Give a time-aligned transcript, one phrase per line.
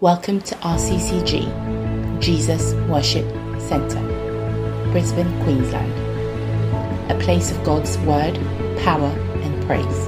[0.00, 3.26] Welcome to RCCG, Jesus Worship
[3.60, 4.00] Centre,
[4.92, 5.92] Brisbane, Queensland.
[7.10, 8.36] A place of God's Word,
[8.78, 9.08] power,
[9.42, 10.06] and praise.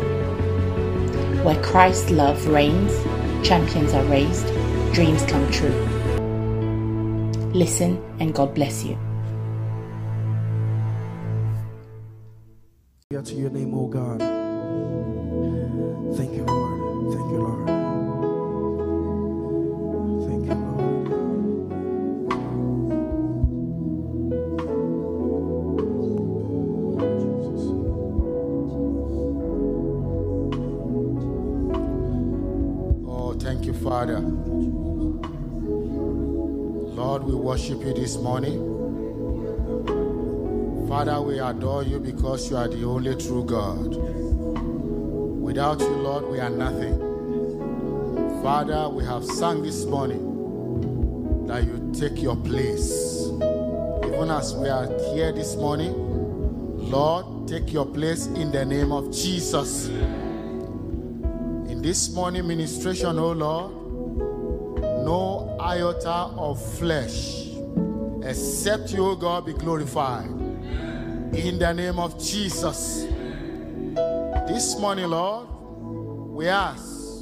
[1.44, 2.92] Where Christ's love reigns,
[3.44, 4.46] champions are raised,
[4.94, 5.74] dreams come true.
[7.52, 8.96] Listen and God bless you.
[13.10, 14.20] to your name, O God.
[16.16, 16.59] Thank you,
[37.70, 38.58] worship you this morning.
[40.88, 43.94] Father, we adore you because you are the only true God.
[45.40, 46.98] Without you, Lord, we are nothing.
[48.42, 53.26] Father, we have sung this morning that you take your place.
[54.04, 55.92] Even as we are here this morning,
[56.90, 59.86] Lord, take your place in the name of Jesus.
[61.68, 63.70] In this morning ministration, oh Lord,
[65.04, 67.39] no iota of flesh
[68.22, 70.26] except you, O God, be glorified.
[70.26, 73.06] In the name of Jesus.
[74.46, 75.48] This morning, Lord,
[76.30, 77.20] we ask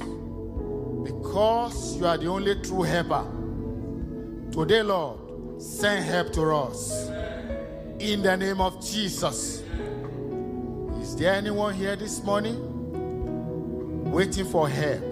[1.03, 3.25] because you are the only true helper.
[4.51, 7.09] Today, Lord, send help to us.
[7.99, 9.63] In the name of Jesus.
[11.01, 12.57] Is there anyone here this morning
[14.11, 15.03] waiting for help?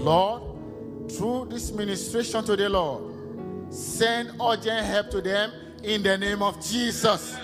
[0.00, 0.42] Lord,
[1.10, 3.13] through this ministration today, Lord,
[3.70, 7.36] send urgent help to them in the name of Jesus.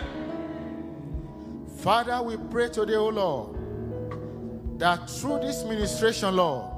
[1.78, 6.70] Father, we pray today, O Lord, that through this ministration, Lord,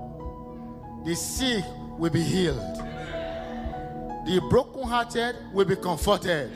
[1.04, 1.64] the sick
[1.98, 2.58] will be healed,
[4.26, 6.50] the brokenhearted will be comforted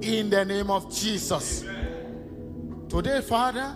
[0.00, 1.64] in the name of Jesus.
[2.88, 3.74] Today, Father,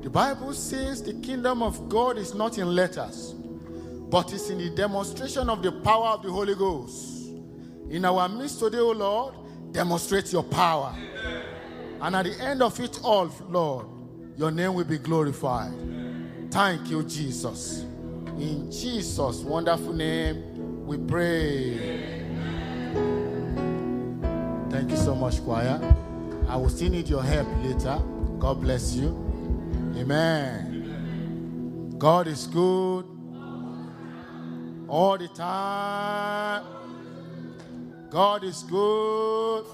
[0.00, 3.34] the Bible says the kingdom of God is not in letters,
[4.10, 7.19] but it's in the demonstration of the power of the Holy Ghost.
[7.90, 9.34] In our midst today, O Lord,
[9.72, 10.94] demonstrate your power.
[12.00, 13.86] And at the end of it all, Lord,
[14.36, 15.72] your name will be glorified.
[16.50, 17.80] Thank you, Jesus.
[18.38, 22.06] In Jesus' wonderful name, we pray.
[24.70, 25.80] Thank you so much, choir.
[26.48, 28.00] I will still need your help later.
[28.38, 29.08] God bless you.
[29.96, 31.96] Amen.
[31.98, 33.04] God is good
[34.88, 36.64] all the time.
[38.10, 39.64] God is good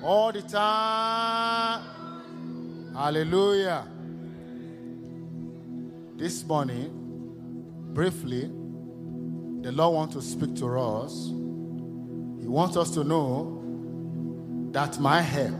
[0.00, 1.82] all the time.
[2.94, 3.84] Hallelujah.
[6.14, 6.92] This morning,
[7.92, 8.42] briefly,
[9.62, 11.26] the Lord wants to speak to us.
[12.40, 13.60] He wants us to know
[14.70, 15.56] that my help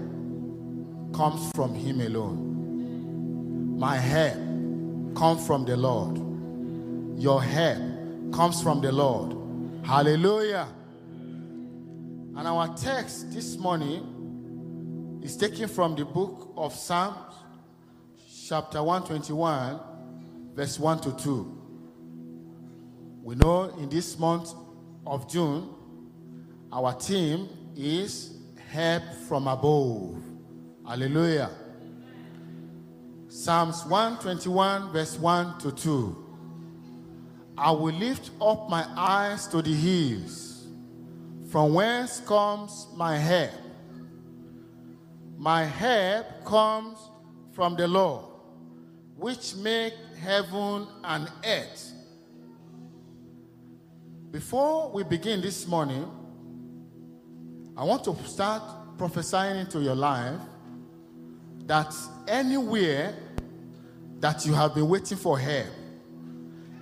[1.12, 3.77] comes from Him alone.
[3.77, 4.37] My help
[5.16, 6.16] comes from the Lord.
[7.21, 9.37] Your help comes from the Lord.
[9.84, 10.69] Hallelujah.
[12.37, 17.35] And our text this morning is taken from the book of Psalms,
[18.47, 19.81] chapter 121,
[20.55, 21.63] verse 1 to 2.
[23.23, 24.53] We know in this month
[25.07, 25.71] of June,
[26.71, 28.37] our theme is
[28.69, 30.23] help from above.
[30.87, 31.51] Hallelujah.
[33.29, 36.25] Psalms 121, verse 1 to 2.
[37.57, 40.56] I will lift up my eyes to the hills.
[41.56, 43.50] From whence comes my help?
[45.39, 46.99] My help comes
[47.53, 48.27] from the Lord,
[49.17, 51.95] which make heaven and earth.
[54.31, 56.06] Before we begin this morning,
[57.75, 58.62] I want to start
[58.99, 60.39] prophesying into your life
[61.65, 61.95] that
[62.28, 63.15] anywhere
[64.21, 65.72] that you have been waiting for help,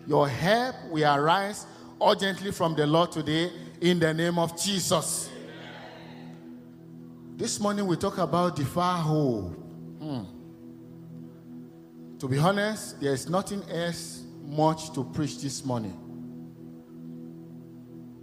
[0.09, 1.65] your help will arise
[2.03, 3.53] urgently from the Lord today
[3.85, 5.29] in the name of Jesus.
[7.37, 9.53] This morning we talk about the far hope.
[10.01, 10.23] Hmm.
[12.19, 16.01] To be honest, there is nothing else much to preach this morning.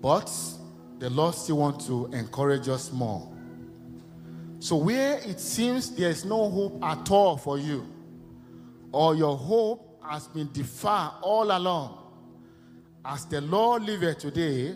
[0.02, 0.34] But
[0.98, 3.32] the Lord still wants to encourage us more.
[4.58, 7.88] So, where it seems there is no hope at all for you,
[8.92, 12.00] or your hope has been deferred all along,
[13.06, 14.76] as the Lord liveth today,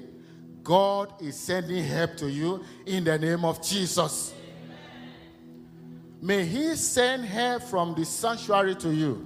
[0.66, 4.34] God is sending help to you in the name of Jesus.
[6.20, 9.26] May He send help from the sanctuary to you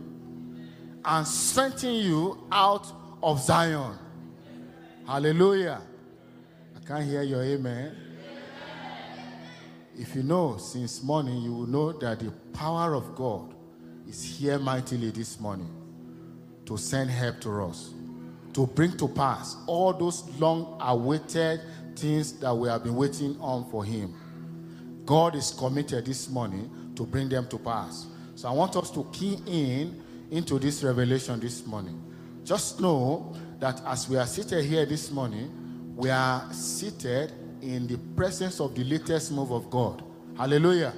[1.06, 2.86] and strengthen you out
[3.24, 3.98] of Zion.
[5.08, 5.82] Hallelujah.
[6.76, 7.96] I can't hear your amen.
[9.98, 13.54] If you know since morning, you will know that the power of God
[14.08, 15.74] is here mightily this morning
[16.66, 17.94] to send help to us,
[18.54, 21.62] to bring to pass all those long awaited
[21.96, 24.14] things that we have been waiting on for Him.
[25.06, 28.08] God is committed this morning to bring them to pass.
[28.36, 32.02] So I want us to key in into this revelation this morning.
[32.44, 37.98] Just know that as we are seated here this morning, we are seated in the
[38.16, 40.04] presence of the latest move of God.
[40.38, 40.94] Hallelujah.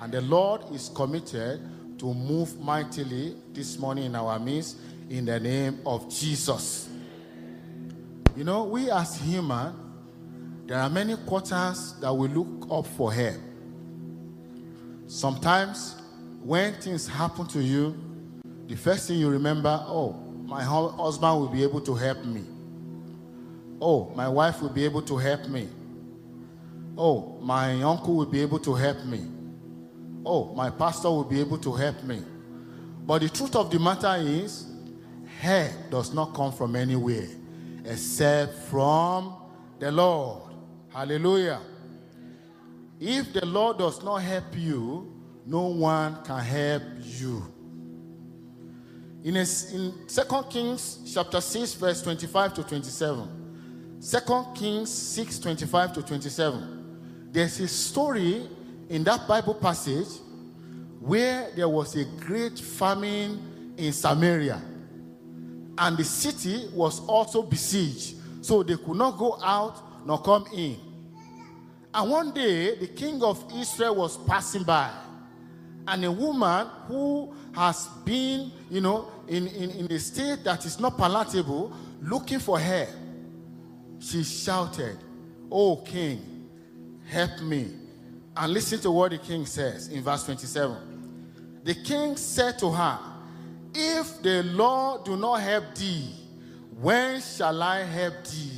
[0.00, 1.60] And the Lord is committed
[1.98, 6.88] to move mightily this morning in our midst in the name of Jesus.
[8.36, 9.74] You know, we as human,
[10.66, 13.40] there are many quarters that we look up for help.
[15.06, 15.96] Sometimes
[16.42, 17.96] when things happen to you,
[18.66, 20.12] the first thing you remember, oh,
[20.44, 22.42] my husband will be able to help me.
[23.80, 25.68] Oh, my wife will be able to help me.
[26.98, 29.24] Oh, my uncle will be able to help me.
[30.24, 32.22] Oh, my pastor will be able to help me.
[33.06, 34.65] But the truth of the matter is,
[35.40, 37.28] help does not come from anywhere
[37.84, 39.34] except from
[39.78, 40.52] the Lord.
[40.92, 41.60] Hallelujah.
[42.98, 45.12] If the Lord does not help you,
[45.44, 47.52] no one can help you.
[49.22, 55.92] In, a, in 2 Kings chapter 6, verse 25 to 27, 2 Kings 6, 25
[55.94, 58.48] to 27, there's a story
[58.88, 60.20] in that Bible passage
[61.00, 64.62] where there was a great famine in Samaria.
[65.78, 70.78] And the city was also besieged, so they could not go out nor come in.
[71.92, 74.90] And one day, the king of Israel was passing by,
[75.88, 80.78] and a woman who has been, you know, in, in, in a state that is
[80.78, 82.90] not palatable, looking for help,
[83.98, 84.98] she shouted,
[85.50, 86.48] Oh, king,
[87.08, 87.72] help me.
[88.36, 91.60] And listen to what the king says in verse 27.
[91.64, 92.98] The king said to her,
[93.78, 96.10] If the Lord do not help thee,
[96.80, 98.50] when shall I help thee?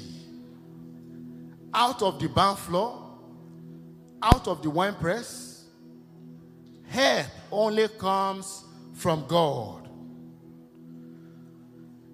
[1.75, 3.05] Out of the barn floor,
[4.23, 5.65] out of the winepress,
[6.87, 8.62] help only comes
[8.94, 9.88] from God.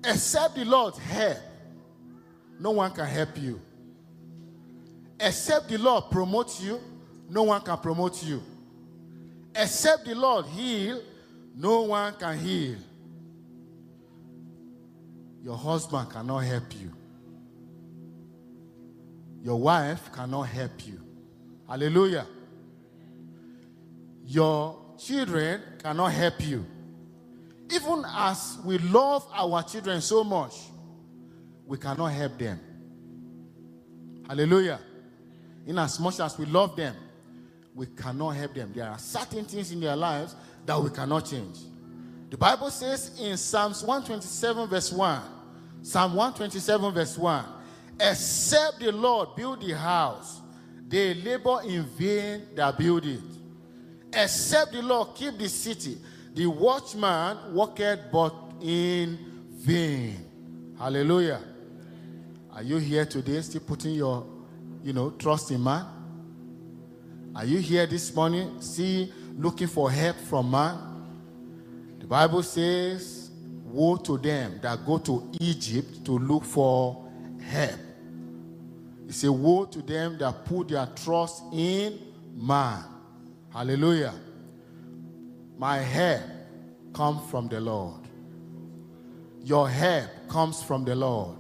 [0.03, 1.39] Except the Lord help,
[2.59, 3.61] no one can help you.
[5.21, 6.81] Except the Lord promote you,
[7.29, 8.43] no one can promote you.
[9.55, 11.03] Except the Lord heal,
[11.55, 12.77] no one can heal.
[15.45, 16.91] Your husband cannot help you.
[19.43, 21.01] Your wife cannot help you.
[21.69, 22.27] Hallelujah.
[24.25, 26.65] Your children cannot help you.
[27.71, 30.55] Even as we love our children so much,
[31.67, 32.59] we cannot help them.
[34.27, 34.81] Hallelujah.
[35.67, 36.97] In as much as we love them,
[37.75, 38.73] we cannot help them.
[38.75, 41.59] There are certain things in their lives that we cannot change.
[42.35, 45.23] The Bible says in Psalms 127, verse 1,
[45.83, 47.45] Psalm 127, verse 1,
[48.01, 50.41] except the Lord build the house,
[50.89, 53.21] they labor in vain that build it.
[54.13, 55.97] Except the Lord keep the city,
[56.35, 59.17] the watchman worketh but in
[59.53, 60.17] vain.
[60.77, 61.41] Hallelujah.
[62.51, 64.27] Are you here today still putting your,
[64.83, 65.87] you know, trust in man?
[67.37, 70.94] Are you here this morning see looking for help from man?
[72.05, 73.31] The Bible says,
[73.65, 77.11] woe to them that go to Egypt to look for
[77.43, 77.81] help.
[79.09, 81.99] It's a woe to them that put their trust in
[82.37, 82.85] man.
[83.51, 84.13] Hallelujah.
[85.57, 86.21] My help
[86.93, 88.03] comes from the Lord.
[89.43, 91.39] Your help comes from the Lord.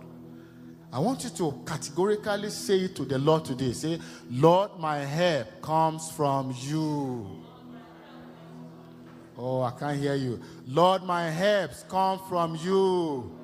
[0.90, 3.72] I want you to categorically say it to the Lord today.
[3.72, 3.98] Say,
[4.30, 7.43] Lord, my help comes from you.
[9.36, 10.40] Oh, I can't hear you.
[10.66, 13.36] Lord, my helps come from you.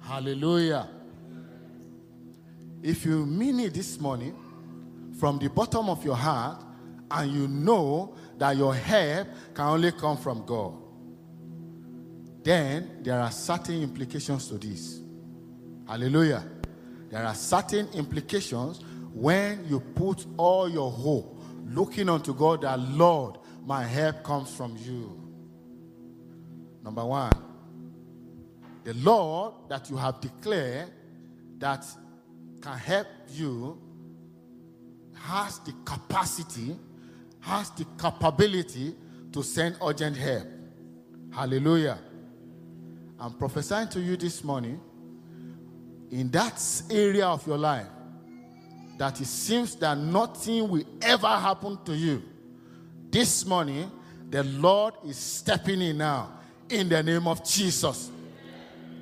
[0.00, 0.88] Hallelujah.
[2.82, 4.34] If you mean it this morning
[5.18, 6.64] from the bottom of your heart
[7.10, 10.74] and you know that your help can only come from God,
[12.42, 15.00] then there are certain implications to this.
[15.86, 16.44] Hallelujah.
[17.10, 18.80] There are certain implications
[19.12, 21.37] when you put all your hope
[21.68, 25.20] looking unto God that, Lord, my help comes from you.
[26.82, 27.32] Number one,
[28.84, 30.90] the Lord that you have declared
[31.58, 31.84] that
[32.62, 33.78] can help you
[35.14, 36.76] has the capacity,
[37.40, 38.94] has the capability
[39.32, 40.46] to send urgent help.
[41.32, 41.98] Hallelujah.
[43.20, 44.80] I'm prophesying to you this morning
[46.10, 47.88] in that area of your life
[48.98, 52.22] that it seems that nothing will ever happen to you,
[53.10, 53.90] this morning,
[54.28, 56.34] the Lord is stepping in now.
[56.68, 58.10] In the name of Jesus.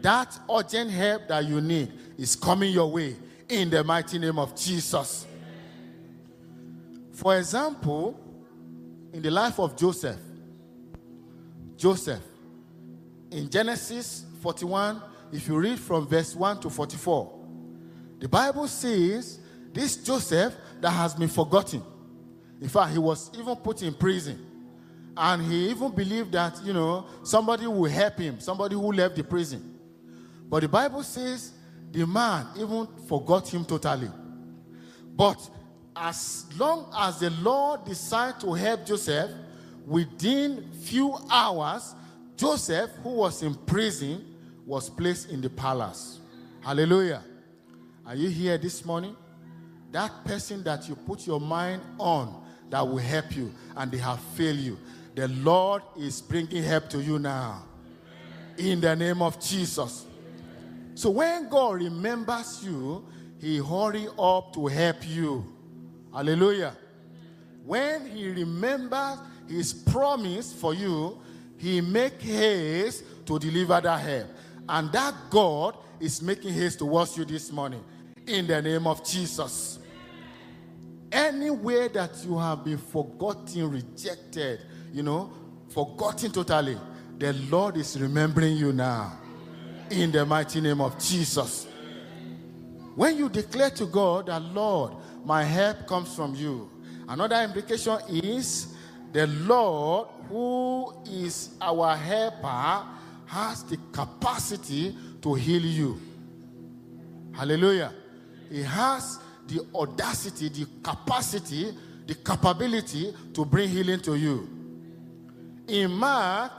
[0.01, 3.17] That urgent help that you need is coming your way.
[3.49, 5.27] In the mighty name of Jesus.
[7.13, 8.21] For example,
[9.13, 10.21] in the life of Joseph,
[11.77, 12.23] Joseph,
[13.31, 17.33] in Genesis 41, if you read from verse 1 to 44,
[18.21, 19.41] the Bible says
[19.77, 21.83] this Joseph that has been forgotten.
[22.61, 24.45] In fact, he was even put in prison.
[25.17, 29.25] And he even believed that, you know, somebody will help him, somebody who left the
[29.25, 29.79] prison.
[30.49, 31.53] But the Bible says
[31.91, 34.09] the man even forgot him totally.
[35.15, 35.39] But
[35.95, 39.31] as long as the Lord decided to help Joseph,
[39.87, 41.95] within few hours,
[42.37, 46.21] Joseph, who was in prison, was placed in the palace.
[46.61, 47.23] Hallelujah.
[48.07, 49.17] Are you here this morning?
[49.97, 54.21] That person that you put your mind on that will help you and they have
[54.35, 54.79] failed you.
[55.15, 57.65] The Lord is bringing help to you now.
[58.59, 60.05] In the name of Jesus.
[60.95, 63.07] So when God remembers you,
[63.41, 65.47] he hurry up to help you.
[66.13, 66.77] Hallelujah.
[67.65, 69.17] When he remembers
[69.49, 71.19] his promise for you,
[71.57, 74.27] he make haste to deliver that help.
[74.69, 77.83] And that God is making haste towards you this morning.
[78.27, 79.76] In the name of Jesus.
[81.37, 84.59] Anywhere that you have been forgotten, rejected,
[84.91, 85.31] you know,
[85.69, 86.79] forgotten totally,
[87.19, 89.19] the Lord is remembering you now.
[89.91, 91.67] In the mighty name of Jesus.
[92.95, 94.95] When you declare to God that, Lord,
[95.27, 96.71] my help comes from you,
[97.07, 98.75] another implication is
[99.13, 102.87] the Lord, who is our helper,
[103.27, 106.01] has the capacity to heal you.
[107.35, 107.93] Hallelujah.
[108.49, 111.75] He has the audacity, the capacity,
[112.07, 114.49] the capability to bring healing to you.
[115.69, 116.53] In Mark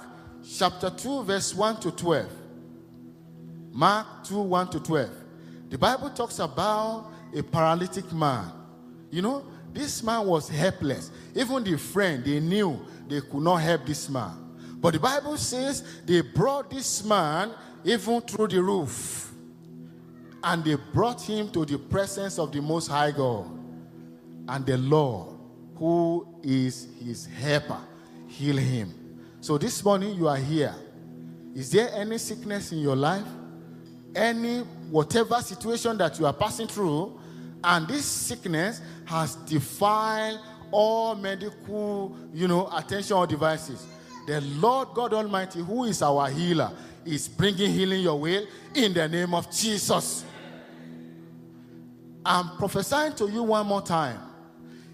[0.57, 2.25] chapter 2, verse 1 to 12,
[3.71, 5.09] Mark 2, 1 to 12,
[5.69, 8.51] the Bible talks about a paralytic man.
[9.11, 11.11] You know, this man was helpless.
[11.35, 14.31] Even the friend, they knew they could not help this man.
[14.79, 17.51] But the Bible says they brought this man
[17.83, 19.26] even through the roof.
[20.43, 23.49] And they brought him to the presence of the Most High God.
[24.47, 25.37] And the Lord,
[25.75, 27.79] who is his helper,
[28.27, 28.93] heal him.
[29.41, 30.73] So this morning you are here.
[31.55, 33.25] Is there any sickness in your life?
[34.15, 37.19] Any whatever situation that you are passing through,
[37.63, 40.37] and this sickness has defied
[40.71, 43.85] all medical, you know, attention or devices.
[44.27, 46.71] The Lord God Almighty, who is our healer,
[47.07, 50.25] is bringing healing your way in the name of Jesus.
[52.25, 54.19] I'm prophesying to you one more time.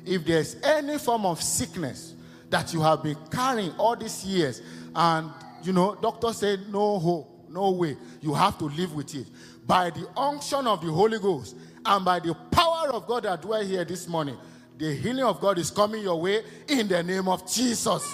[0.06, 2.14] If there's any form of sickness
[2.50, 4.62] that you have been carrying all these years,
[4.94, 5.32] and
[5.64, 9.28] you know, doctor said no hope, no way, you have to live with it.
[9.66, 11.56] By the unction of the Holy Ghost
[11.86, 14.38] and by the power of God that dwell here this morning,
[14.78, 18.14] the healing of God is coming your way in the name of Jesus.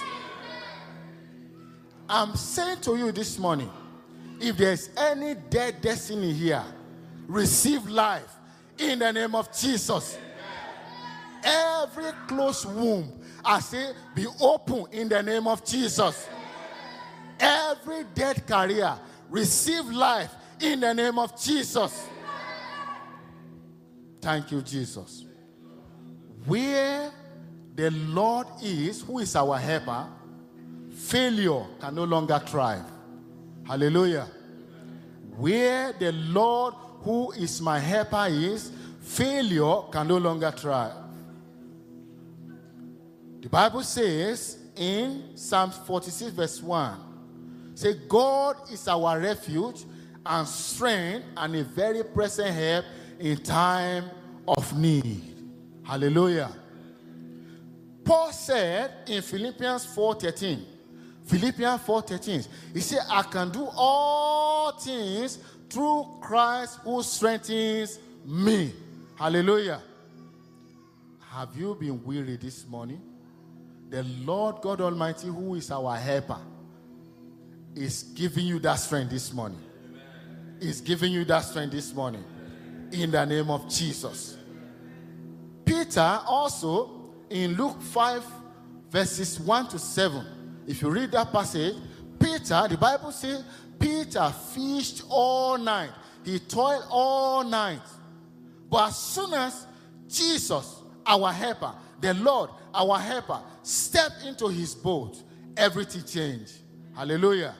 [2.07, 3.69] I'm saying to you this morning
[4.39, 6.63] if there's any dead destiny here,
[7.27, 8.35] receive life
[8.77, 10.17] in the name of Jesus.
[11.43, 16.27] Every closed womb, I say, be open in the name of Jesus.
[17.39, 18.97] Every dead career,
[19.29, 22.07] receive life in the name of Jesus.
[24.21, 25.25] Thank you, Jesus.
[26.45, 27.11] Where
[27.75, 30.07] the Lord is, who is our helper,
[30.91, 32.83] failure can no longer thrive.
[33.69, 34.27] Hallelujah.
[35.37, 36.73] Where the Lord,
[37.03, 40.95] who is my helper, is, failure can no longer thrive.
[43.41, 49.85] The Bible says in Psalm 46, verse 1, say, God is our refuge
[50.25, 52.85] and strength and a very present help
[53.19, 54.05] in time
[54.47, 55.35] of need.
[55.83, 56.51] Hallelujah.
[58.03, 60.59] Paul said in Philippians 4:13,
[61.29, 65.37] Philippians 4:13, he said, I can do all things
[65.69, 68.73] through Christ who strengthens me.
[69.15, 69.79] Hallelujah.
[71.19, 72.99] Have you been weary this morning?
[73.91, 76.39] The Lord God Almighty, who is our helper,
[77.75, 79.61] is giving you that strength this morning.
[80.59, 82.23] Is giving you that strength this morning.
[82.91, 84.35] In the name of Jesus.
[85.63, 88.25] Peter also in Luke 5,
[88.89, 90.38] verses 1 to 7.
[90.69, 91.73] If you read that passage,
[92.19, 93.43] Peter, the Bible says,
[93.79, 95.89] Peter fished all night.
[96.23, 97.81] He toiled all night.
[98.69, 99.65] But as soon as
[100.07, 105.23] Jesus, our helper, the Lord, our helper, stepped into his boat,
[105.57, 106.59] everything changed.
[106.95, 107.55] Hallelujah.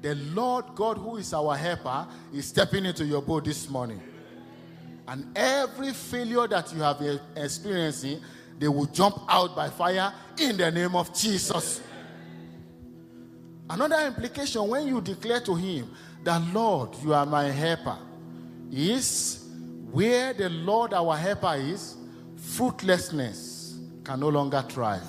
[0.00, 4.00] The Lord God, who is our helper, is stepping into your boat this morning.
[5.08, 7.02] And every failure that you have
[7.34, 8.20] experiencing,
[8.60, 11.80] they will jump out by fire in the name of Jesus.
[13.68, 15.90] Another implication when you declare to him
[16.22, 17.98] that Lord, you are my helper,
[18.70, 19.46] is
[19.90, 21.96] where the Lord our helper is,
[22.36, 25.06] fruitlessness can no longer thrive.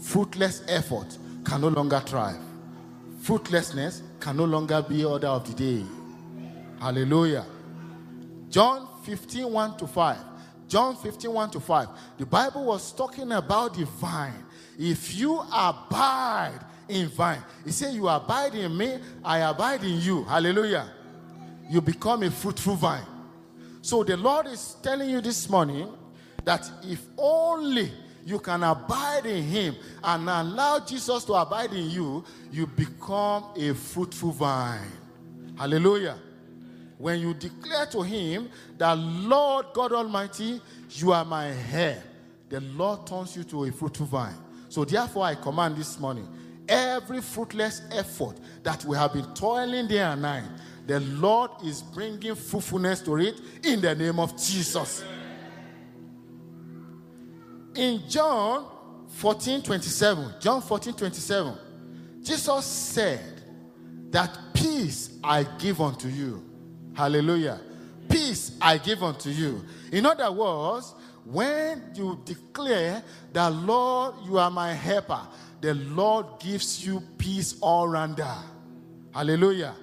[0.00, 2.40] Fruitless effort can no longer thrive.
[3.20, 5.84] Fruitlessness can no longer be order of the day.
[6.80, 7.44] Hallelujah.
[8.48, 10.18] John 15, 1 to 5.
[10.68, 11.88] John 15, 1 to 5.
[12.18, 14.44] The Bible was talking about the vine.
[14.78, 20.24] If you abide in vine, he said, You abide in me, I abide in you.
[20.24, 20.90] Hallelujah.
[21.68, 23.06] You become a fruitful vine.
[23.82, 25.92] So the Lord is telling you this morning
[26.44, 27.90] that if only
[28.24, 33.74] you can abide in Him and allow Jesus to abide in you, you become a
[33.74, 34.90] fruitful vine.
[35.58, 36.18] Hallelujah.
[36.96, 38.48] When you declare to Him
[38.78, 40.60] that, Lord God Almighty,
[40.90, 42.02] you are my hair,
[42.48, 44.36] the Lord turns you to a fruitful vine.
[44.68, 46.28] So therefore, I command this morning
[46.68, 50.44] every fruitless effort that we have been toiling day and night,
[50.86, 55.04] the Lord is bringing fruitfulness to it in the name of Jesus.
[57.74, 58.70] In John
[59.08, 61.58] 14 27, John 14 27,
[62.22, 63.42] Jesus said
[64.10, 66.44] that peace I give unto you.
[66.94, 67.60] Hallelujah.
[68.08, 69.64] Peace I give unto you.
[69.90, 70.94] In other words,
[71.24, 73.02] when you declare
[73.32, 75.20] that Lord, you are my helper,
[75.64, 78.36] the Lord gives you peace all rounder.
[79.14, 79.74] Hallelujah.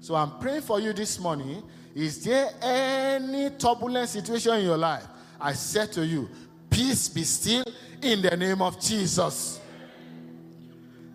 [0.00, 1.62] So I'm praying for you this morning.
[1.94, 5.04] Is there any turbulent situation in your life?
[5.38, 6.30] I said to you,
[6.70, 7.64] peace be still
[8.00, 9.60] in the name of Jesus.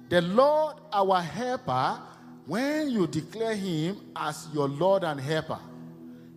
[0.10, 2.00] The Lord, our helper,
[2.46, 5.58] when you declare him as your Lord and helper,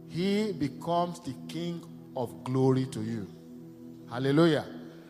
[0.09, 1.85] he becomes the King
[2.16, 3.29] of glory to you.
[4.09, 4.64] Hallelujah.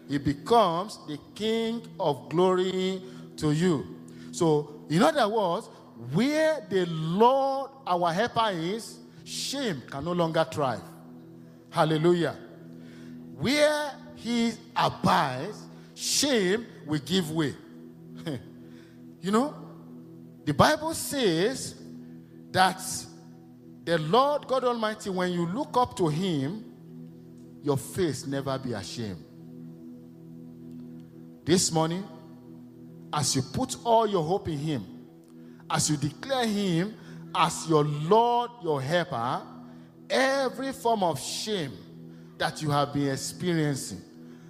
[0.08, 3.02] He becomes the King of glory
[3.36, 3.86] to you.
[4.32, 5.68] So, in other words,
[6.12, 10.82] where the Lord, our helper, is, shame can no longer thrive.
[11.70, 12.36] Hallelujah.
[13.38, 15.62] Where he abides,
[15.94, 17.54] shame will give way.
[19.20, 19.54] you know,
[20.44, 21.74] the Bible says
[22.50, 22.80] that
[23.84, 26.64] the Lord God Almighty, when you look up to him,
[27.62, 29.24] your face never be ashamed.
[31.44, 32.04] This morning,
[33.12, 34.84] as you put all your hope in him,
[35.70, 36.94] as you declare him
[37.34, 39.42] as your Lord, your helper,
[40.08, 41.72] every form of shame
[42.38, 44.00] that you have been experiencing,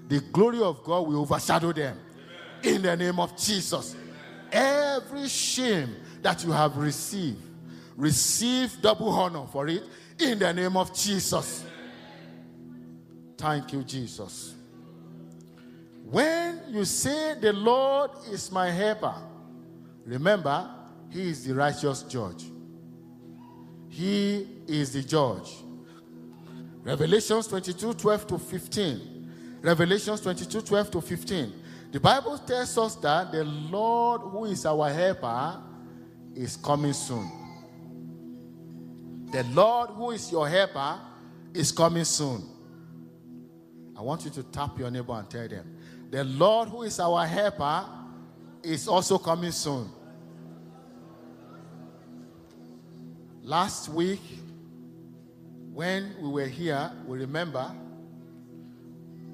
[0.08, 1.98] the glory of God will overshadow them.
[2.62, 3.96] In the name of Jesus.
[4.52, 7.42] Every shame that you have received,
[7.96, 9.82] receive double honor for it
[10.18, 11.64] in the name of Jesus.
[13.36, 14.54] Thank you, Jesus.
[16.04, 16.43] When
[16.74, 19.14] you say the Lord is my helper,
[20.04, 20.68] remember,
[21.10, 22.44] He is the righteous judge.
[23.88, 25.54] He is the judge.
[26.82, 29.60] Revelations 22 12 to 15.
[29.62, 31.52] Revelations 22 12 to 15.
[31.92, 35.62] The Bible tells us that the Lord, who is our helper,
[36.34, 37.30] is coming soon.
[39.30, 40.98] The Lord, who is your helper,
[41.54, 42.42] is coming soon.
[43.96, 45.73] I want you to tap your neighbor and tell them,
[46.10, 47.86] The Lord, who is our helper,
[48.62, 49.90] is also coming soon.
[53.42, 54.22] Last week,
[55.72, 57.70] when we were here, we remember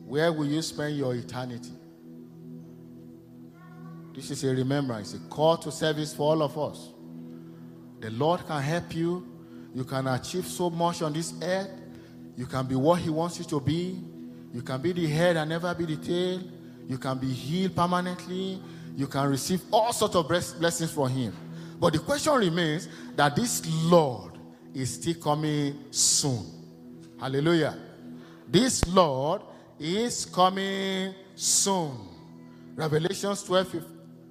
[0.07, 1.71] where will you spend your eternity?
[4.15, 6.89] This is a remembrance, a call to service for all of us.
[8.01, 9.27] The Lord can help you.
[9.75, 11.71] You can achieve so much on this earth.
[12.37, 14.01] You can be what He wants you to be.
[14.53, 16.41] You can be the head and never be the tail.
[16.91, 18.61] You can be healed permanently.
[18.97, 21.33] You can receive all sorts of blessings from Him.
[21.79, 24.33] But the question remains that this Lord
[24.75, 26.45] is still coming soon.
[27.21, 27.79] Hallelujah.
[28.49, 29.43] This Lord
[29.79, 31.93] is coming soon.
[32.75, 33.85] Revelations 12,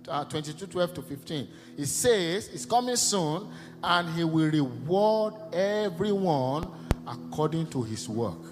[0.09, 1.47] uh, 22, 12 to 15.
[1.77, 3.47] It says, It's coming soon,
[3.81, 6.67] and He will reward everyone
[7.07, 8.43] according to His work.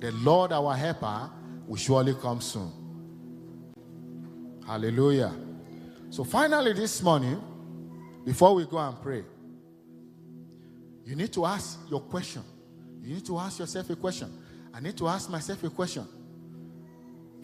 [0.00, 1.30] The Lord, our helper,
[1.70, 2.72] will surely come soon.
[4.66, 5.32] Hallelujah.
[6.10, 7.40] So, finally, this morning,
[8.24, 9.22] before we go and pray,
[11.04, 12.42] You need to ask your question.
[13.02, 14.30] You need to ask yourself a question.
[14.74, 16.06] I need to ask myself a question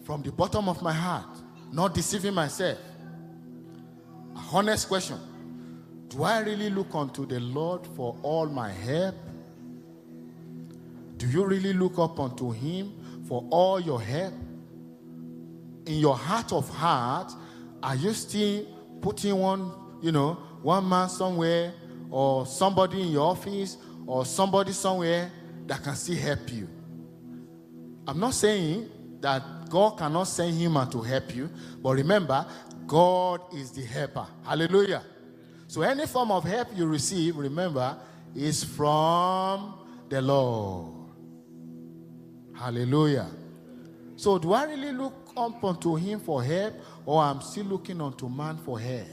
[0.05, 1.37] from the bottom of my heart,
[1.71, 2.77] not deceiving myself.
[4.35, 5.17] A honest question
[6.09, 9.15] Do I really look unto the Lord for all my help?
[11.15, 12.96] Do you really look up unto Him
[13.27, 14.33] for all your help?
[15.85, 17.31] In your heart of heart,
[17.83, 18.65] are you still
[19.01, 21.73] putting one, you know, one man somewhere
[22.09, 25.31] or somebody in your office or somebody somewhere
[25.67, 26.67] that can still help you?
[28.07, 28.89] I'm not saying
[29.21, 31.49] that God cannot send human to help you,
[31.81, 32.45] but remember,
[32.85, 34.25] God is the helper.
[34.45, 35.03] Hallelujah.
[35.67, 37.97] So any form of help you receive, remember,
[38.33, 39.73] is from
[40.09, 40.96] the Lord.
[42.57, 43.29] Hallelujah.
[44.15, 46.73] So do I really look up unto him for help,
[47.05, 49.07] or I'm still looking unto man for help?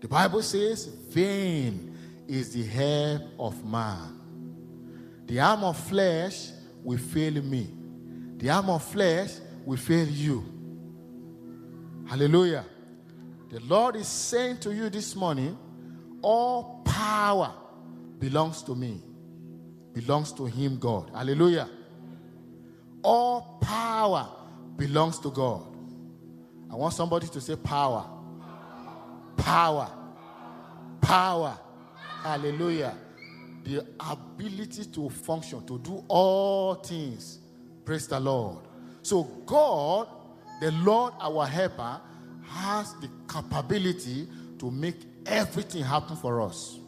[0.00, 4.20] The Bible says, vain is the help of man.
[5.26, 6.50] The arm of flesh
[6.82, 7.70] will fail me.
[8.36, 9.30] The arm of flesh
[9.64, 10.44] will fail you.
[12.06, 12.66] Hallelujah.
[13.48, 15.56] The Lord is saying to you this morning,
[16.20, 17.54] all power
[18.18, 19.00] belongs to me.
[19.92, 21.10] Belongs to him, God.
[21.14, 21.68] Hallelujah.
[23.04, 24.28] All power
[24.76, 25.62] belongs to God.
[26.70, 28.04] I want somebody to say power.
[29.36, 29.90] Power.
[31.00, 31.58] Power.
[32.22, 32.96] Hallelujah.
[33.62, 37.38] The ability to function, to do all things.
[37.84, 38.64] Praise the Lord.
[39.02, 40.08] So, God,
[40.60, 42.00] the Lord, our helper,
[42.48, 44.26] has the capability
[44.58, 46.78] to make everything happen for us.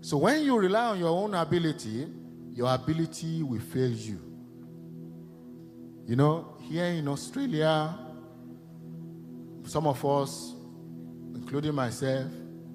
[0.00, 2.06] So, when you rely on your own ability,
[2.58, 4.20] your ability will fail you.
[6.08, 7.96] You know, here in Australia,
[9.62, 10.56] some of us,
[11.36, 12.26] including myself,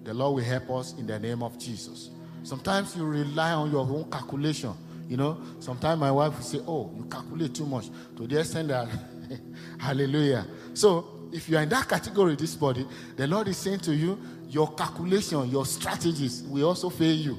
[0.05, 2.11] the Lord will help us in the name of Jesus.
[2.43, 4.73] Sometimes you rely on your own calculation.
[5.09, 8.69] You know, sometimes my wife will say, Oh, you calculate too much to the extent
[8.69, 8.87] that,
[9.79, 10.47] hallelujah.
[10.73, 14.17] So, if you are in that category, this body, the Lord is saying to you,
[14.47, 17.37] Your calculation, your strategies will also fail you.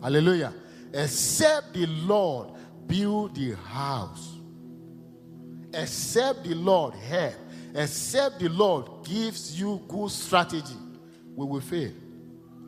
[0.00, 0.54] Hallelujah.
[0.94, 2.50] Except the Lord
[2.86, 4.38] build the house,
[5.72, 7.34] except the Lord help,
[7.74, 10.76] except the Lord gives you good strategy,
[11.34, 11.90] we will fail.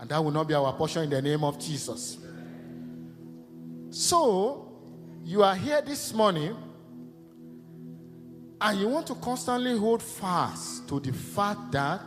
[0.00, 2.18] And that will not be our portion in the name of Jesus.
[3.90, 4.72] So,
[5.24, 6.56] you are here this morning
[8.60, 12.00] and you want to constantly hold fast to the fact that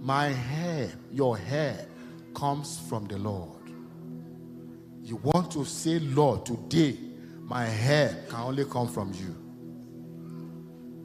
[0.00, 1.86] my hair, your hair,
[2.34, 3.59] comes from the Lord.
[5.10, 6.96] You want to say, Lord, today
[7.42, 9.34] my hair can only come from you.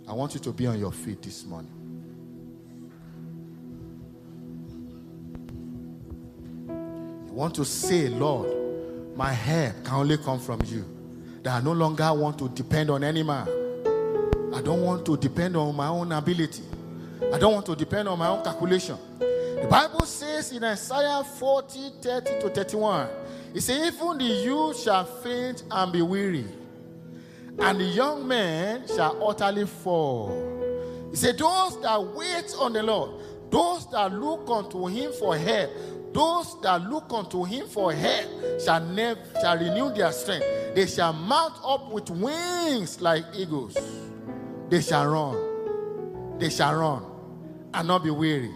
[0.08, 1.72] I want you to be on your feet this morning.
[7.26, 10.86] You want to say, Lord, my help can only come from you.
[11.42, 13.48] That I no longer want to depend on any man.
[14.54, 16.62] I don't want to depend on my own ability.
[17.34, 19.00] I don't want to depend on my own calculation.
[19.18, 23.10] The Bible says in Isaiah 40, 30 to 31,
[23.56, 26.46] it said, Even the youth shall faint and be weary,
[27.60, 30.30] and the young men shall utterly fall.
[31.10, 33.12] He said, Those that wait on the Lord,
[33.50, 35.72] those that look unto him for help,
[36.14, 40.46] those that look unto him for help shall never shall renew their strength.
[40.76, 43.78] They shall mount up with wings like eagles.
[44.68, 46.40] They shall run.
[46.40, 47.06] They shall run
[47.74, 48.52] and not be weary.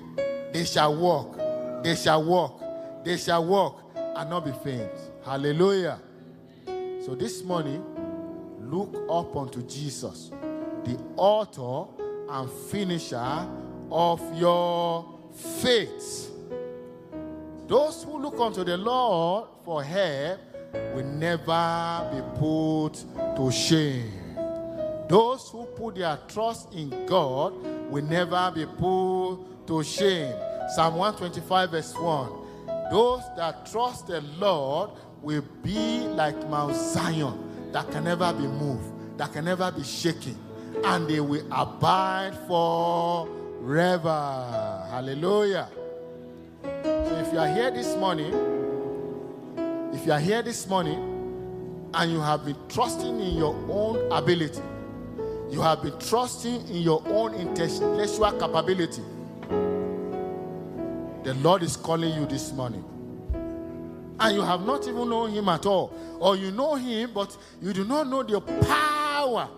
[0.51, 1.38] They shall walk.
[1.83, 2.62] They shall walk.
[3.05, 3.88] They shall walk
[4.19, 4.91] and not be faint.
[5.23, 5.97] Hallelujah.
[7.05, 7.82] So this morning,
[8.60, 10.32] look up unto Jesus,
[10.84, 11.89] the author
[12.29, 13.47] and finisher
[13.89, 16.32] of your faith.
[17.67, 20.41] Those who look unto the Lord for help
[20.93, 22.95] will never be put
[23.38, 24.12] to shame.
[25.08, 27.53] Those who put their trust in God
[27.89, 30.36] will never be put to shame.
[30.75, 32.48] Psalm 125, verse 1.
[32.91, 39.17] Those that trust the Lord will be like Mount Zion that can never be moved,
[39.17, 40.38] that can never be shaken,
[40.84, 44.10] and they will abide forever.
[44.89, 45.69] Hallelujah.
[46.63, 48.34] So if you are here this morning,
[49.93, 54.62] if you are here this morning and you have been trusting in your own ability,
[55.49, 59.02] you have been trusting in your own intellectual capability,
[61.23, 62.84] the Lord is calling you this morning.
[64.19, 65.93] And you have not even known Him at all.
[66.19, 69.49] Or you know Him, but you do not know the power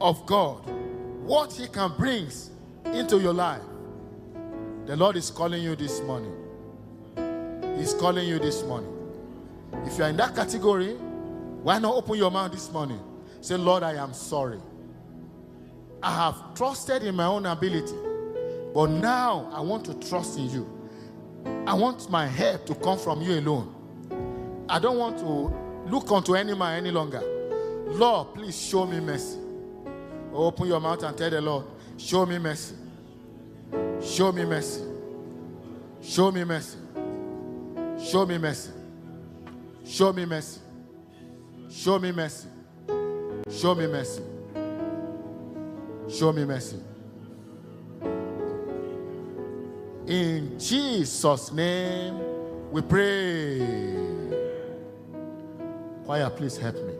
[0.00, 0.68] of God,
[1.24, 2.28] what He can bring
[2.92, 3.62] into your life.
[4.86, 6.32] The Lord is calling you this morning.
[7.76, 8.92] He's calling you this morning.
[9.84, 10.94] If you are in that category,
[11.62, 13.00] why not open your mouth this morning?
[13.40, 14.60] Say, Lord, I am sorry.
[16.02, 17.94] I have trusted in my own ability,
[18.74, 20.68] but now I want to trust in you.
[21.66, 24.64] I want my help to come from you alone.
[24.68, 27.22] I don't want to look unto any man any longer.
[27.86, 29.38] Lord, please show me mercy.
[30.32, 32.74] Open your mouth and tell the Lord, show me mercy.
[34.02, 34.82] Show me mercy.
[36.02, 36.78] Show me mercy.
[38.02, 38.70] Show me mercy.
[39.86, 40.60] Show me mercy.
[41.70, 42.48] Show me mercy.
[43.50, 44.22] Show me mercy.
[46.08, 46.93] Show me mercy.
[50.06, 52.18] In Jesus' name
[52.70, 53.60] we pray.
[56.04, 56.93] Choir, please help me.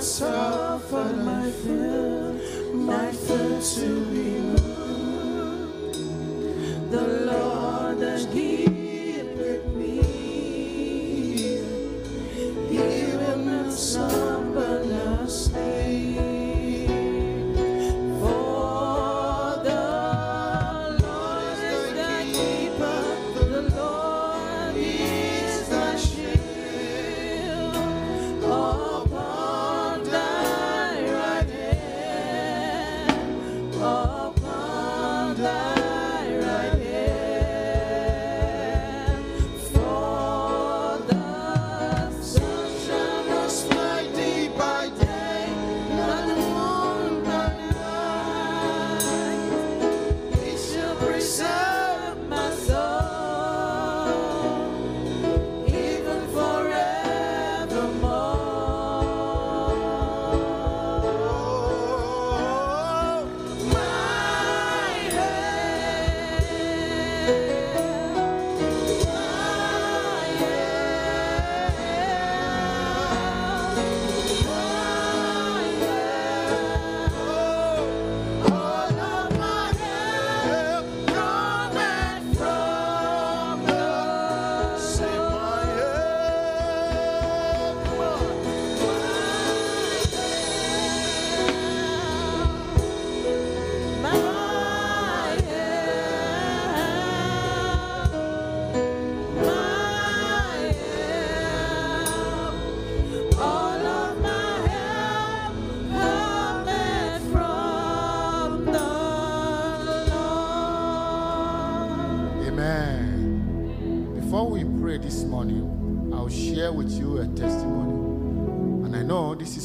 [0.00, 5.94] Not suffer my foot, my foot to be moved.
[6.90, 8.49] The Lord that keepeth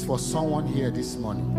[0.05, 1.51] for someone here this morning.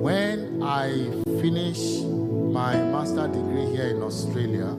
[0.00, 4.76] When I finished my master degree here in Australia,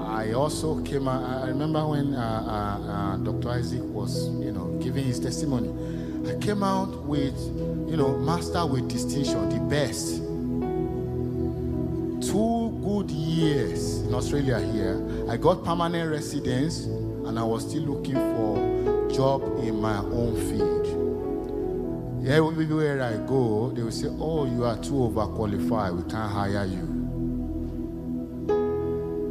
[0.00, 1.08] I also came.
[1.08, 3.48] I remember when uh, uh, uh, Dr.
[3.50, 5.70] Isaac was, you know, giving his testimony.
[6.30, 7.36] I came out with,
[7.90, 10.18] you know, master with distinction, the best
[12.30, 15.26] two good years in Australia here.
[15.28, 18.71] I got permanent residence and I was still looking for
[19.12, 20.82] job in my own field.
[22.26, 27.00] Everywhere I go, they will say, Oh, you are too overqualified, we can't hire you.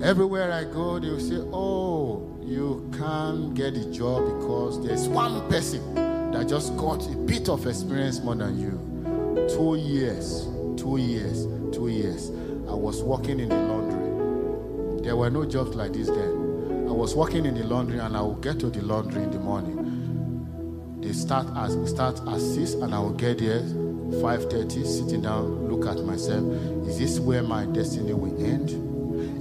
[0.03, 5.49] Everywhere I go, they will say, Oh, you can't get a job because there's one
[5.49, 5.95] person
[6.31, 9.47] that just got a bit of experience more than you.
[9.55, 12.29] Two years, two years, two years.
[12.67, 15.03] I was working in the laundry.
[15.03, 16.50] There were no jobs like this then.
[16.91, 19.39] I was working in the laundry and I would get to the laundry in the
[19.39, 20.99] morning.
[20.99, 25.87] They start as start at six and I will get there 5:30, sitting down, look
[25.87, 26.43] at myself.
[26.85, 28.71] Is this where my destiny will end?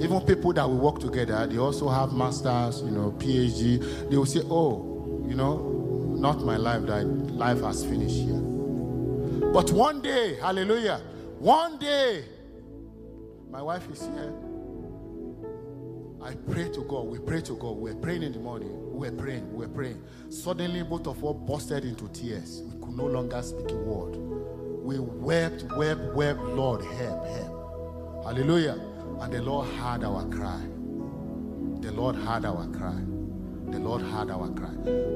[0.01, 3.81] Even people that we work together, they also have masters, you know, PhD.
[4.09, 6.87] They will say, "Oh, you know, not my life.
[6.87, 8.41] That life has finished here."
[9.53, 11.01] But one day, hallelujah,
[11.41, 12.23] one day,
[13.51, 14.50] my wife is here.
[16.22, 17.06] I pray to God.
[17.06, 17.76] We pray to God.
[17.78, 18.70] We were praying in the morning.
[18.92, 19.50] We were praying.
[19.52, 20.02] We were praying.
[20.28, 22.62] Suddenly, both of us busted into tears.
[22.64, 24.16] We could no longer speak a word.
[24.85, 26.40] We wept, wept, wept.
[26.40, 28.24] Lord, help, help.
[28.24, 28.78] Hallelujah.
[29.20, 30.61] And the Lord heard our cry.
[31.80, 32.98] the Lord heard our cry.
[33.70, 34.72] The Lord heard our cry.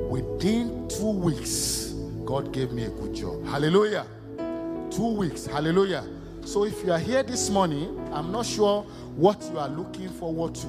[0.09, 1.93] Within two weeks,
[2.25, 3.45] God gave me a good job.
[3.47, 4.07] Hallelujah.
[4.91, 5.47] Two weeks.
[5.47, 6.05] Hallelujah.
[6.45, 8.83] So if you are here this morning, I'm not sure
[9.17, 10.67] what you are looking forward to.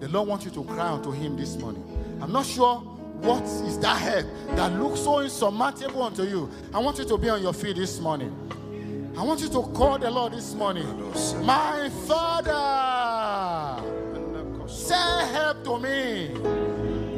[0.00, 1.82] The Lord wants you to cry unto Him this morning.
[2.20, 2.76] I'm not sure
[3.20, 6.50] what is that help that looks so insurmountable unto you.
[6.72, 8.32] I want you to be on your feet this morning.
[9.16, 10.86] I want you to call the Lord this morning.
[11.44, 13.82] My Father,
[14.68, 16.34] send help to me.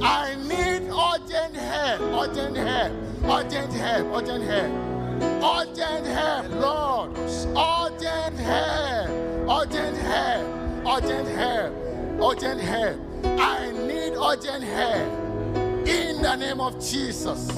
[0.03, 2.93] I need urgent help, urgent help,
[3.25, 4.73] urgent help, urgent help,
[5.43, 7.86] urgent help, Lord, urgent
[8.39, 9.09] help,
[9.51, 10.47] urgent help,
[10.87, 11.73] urgent help,
[12.23, 13.01] urgent help.
[13.25, 17.51] I need urgent help in the name of Jesus.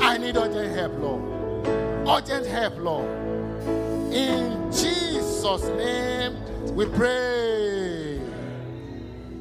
[0.00, 1.68] I need urgent help, Lord.
[2.08, 3.08] Urgent help, Lord.
[4.12, 6.36] In Jesus' name
[6.74, 8.20] we pray.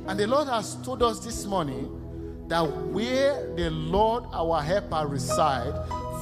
[0.07, 5.73] And the Lord has told us this morning that where the Lord our helper reside,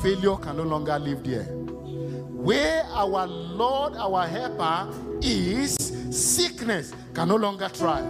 [0.01, 1.47] failure can no longer live there.
[2.43, 4.89] Where our Lord our helper
[5.21, 5.77] is,
[6.11, 8.03] sickness can no longer thrive.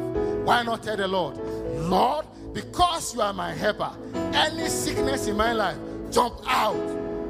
[0.44, 1.38] Why not tell the Lord,
[1.78, 3.92] Lord, because you are my helper,
[4.34, 5.78] any sickness in my life,
[6.10, 6.74] jump out.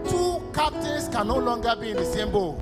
[0.07, 2.57] Two captains can no longer be in the same boat.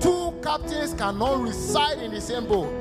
[0.00, 2.72] Two captains cannot reside in the same boat.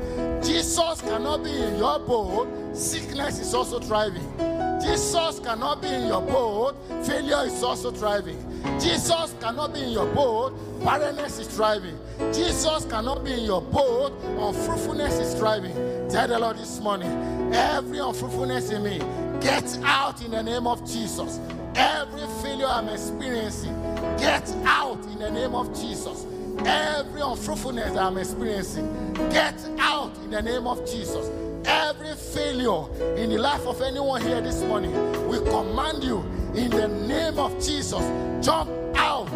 [0.41, 4.64] Jesus cannot be in your boat, sickness is also thriving.
[4.86, 8.38] Jesus cannot be in your boat, failure is also thriving.
[8.80, 11.98] Jesus cannot be in your boat, barrenness is thriving.
[12.32, 15.74] Jesus cannot be in your boat, unfruitfulness is thriving.
[16.08, 17.10] Tell the Lord this morning,
[17.54, 19.00] every unfruitfulness in me,
[19.41, 21.39] get out in the name of Jesus.
[21.74, 23.74] Every failure I'm experiencing,
[24.17, 26.28] get out in the name of Jesus.
[26.63, 31.28] Every unfruitfulness I'm experiencing, get out in the name of Jesus.
[31.65, 32.86] Every failure
[33.17, 34.93] in the life of anyone here this morning,
[35.28, 36.19] we command you
[36.56, 38.04] in the name of Jesus,
[38.45, 39.28] jump out.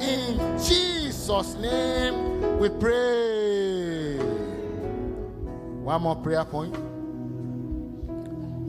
[0.00, 4.16] In Jesus' name, we pray.
[5.84, 6.74] One more prayer point.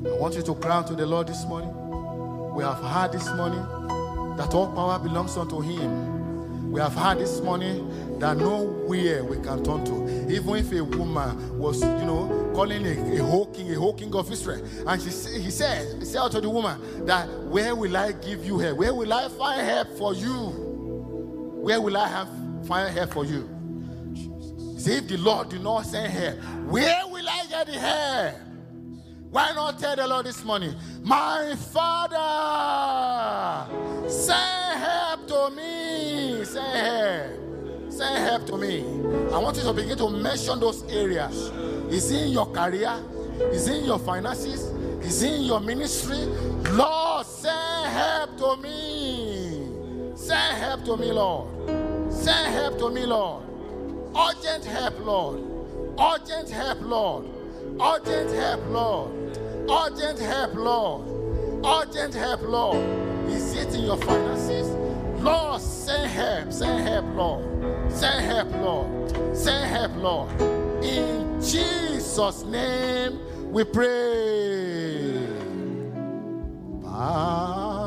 [0.06, 1.72] I want you to cry to the Lord this morning.
[2.54, 3.64] We have heard this morning
[4.38, 6.72] that all power belongs unto Him.
[6.72, 10.32] We have heard this morning that nowhere we can turn to.
[10.32, 14.14] Even if a woman was, you know, calling a, a whole king, a whole king
[14.16, 15.10] of Israel, and she,
[15.40, 18.78] he said, he said to the woman that where will I give you help?
[18.78, 20.36] Where will I find help for you?
[21.62, 22.28] Where will I have
[22.68, 23.50] find help for you?
[24.78, 26.38] See, if the Lord did not send help,
[26.70, 28.36] where will I get the help?
[29.30, 32.20] Why not tell the Lord this morning, my Father,
[34.10, 38.82] send help to me, send help, send help to me.
[39.32, 41.50] I want you to begin to mention those areas.
[41.92, 42.94] Is in your career?
[43.52, 44.62] Is in your finances?
[45.06, 46.26] Is in your ministry?
[46.72, 49.68] Lord, send help to me.
[50.16, 51.50] Send help to me, Lord.
[52.14, 53.44] Send help to me, Lord.
[54.16, 55.42] Urgent help, Lord.
[56.00, 57.26] Urgent help, Lord.
[57.82, 59.12] Urgent help, Lord.
[59.70, 61.66] Urgent help, Lord.
[61.66, 62.78] Urgent help, Lord.
[63.30, 64.68] Is it in your finances?
[65.22, 66.54] Lord, send help.
[66.54, 67.92] Send help, Lord.
[67.92, 69.36] Send help, Lord.
[69.36, 70.42] Send help, Lord.
[70.84, 73.20] In Jesus' name
[73.52, 75.28] we pray.
[76.84, 77.81] Pass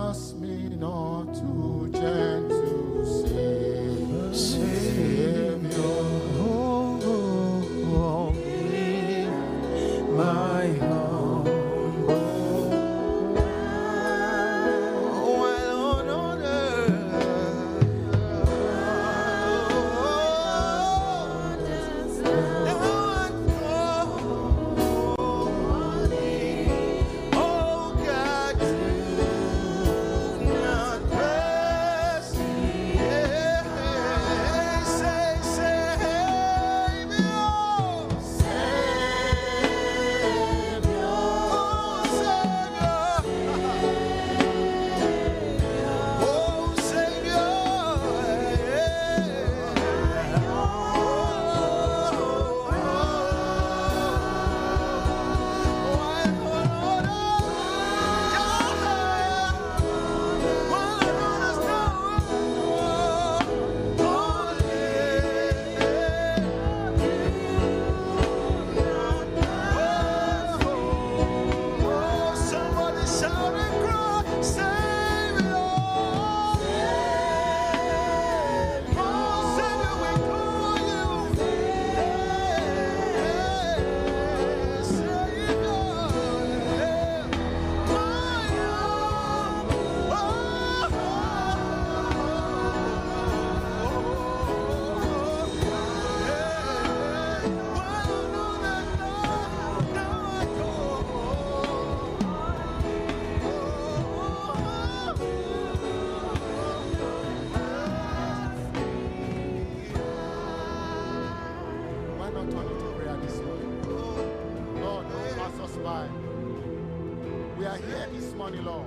[115.85, 118.87] We are here this morning, Lord,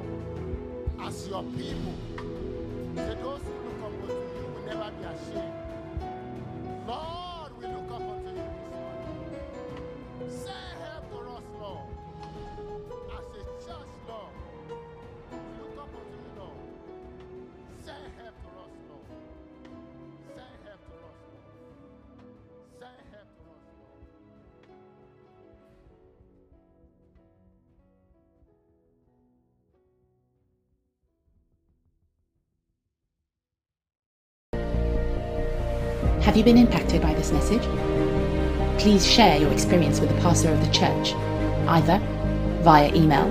[1.00, 1.94] as your people.
[2.96, 5.54] Say those who look up unto you will never be ashamed.
[6.88, 7.17] Lord,
[36.28, 37.62] Have you been impacted by this message?
[38.78, 41.14] Please share your experience with the pastor of the church,
[41.70, 42.02] either
[42.64, 43.26] via email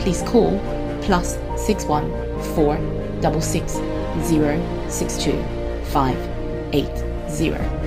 [0.00, 0.58] please call
[1.02, 2.10] plus 61
[2.56, 2.80] 4
[3.40, 5.32] 660
[5.92, 7.81] 580.